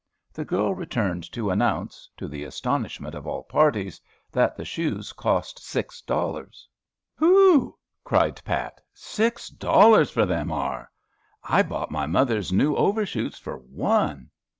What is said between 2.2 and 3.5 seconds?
the astonishment of all